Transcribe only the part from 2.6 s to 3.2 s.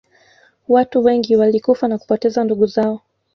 zao